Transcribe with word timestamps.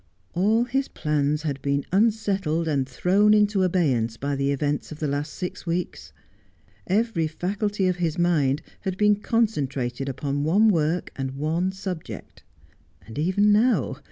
All 0.33 0.63
his 0.63 0.87
plans 0.87 1.43
had 1.43 1.61
been 1.61 1.85
unsettled 1.91 2.67
and 2.67 2.89
thrown 2.89 3.35
into 3.35 3.61
abeyance 3.61 4.17
by 4.17 4.35
the 4.35 4.49
events 4.51 4.91
of 4.91 4.97
the 4.97 5.05
last 5.05 5.31
six 5.31 5.67
weeks. 5.67 6.11
Every 6.87 7.27
faculty 7.27 7.85
of 7.87 7.97
his 7.97 8.17
mind 8.17 8.63
had 8.79 8.97
been 8.97 9.17
concentrated 9.17 10.09
upon 10.09 10.43
one 10.43 10.69
work 10.69 11.11
and 11.17 11.35
one 11.35 11.71
subject. 11.71 12.41
And 13.05 13.19
even 13.19 13.51
now. 13.51 13.97